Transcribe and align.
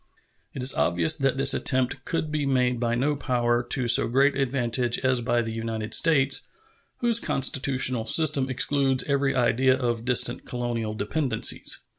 It 0.55 0.63
is 0.63 0.73
obvious 0.73 1.15
that 1.17 1.37
this 1.37 1.53
attempt 1.53 2.05
could 2.05 2.31
be 2.31 2.47
made 2.47 2.79
by 2.79 2.95
no 2.95 3.15
power 3.15 3.61
to 3.61 3.87
so 3.87 4.07
great 4.07 4.35
advantage 4.35 4.97
as 5.05 5.21
by 5.21 5.43
the 5.43 5.53
United 5.53 5.93
States, 5.93 6.41
whose 7.01 7.19
constitutional 7.19 8.07
system 8.07 8.49
excludes 8.49 9.03
every 9.03 9.35
idea 9.35 9.75
of 9.75 10.03
distant 10.05 10.43
colonial 10.43 10.95
dependencies. 10.95 11.83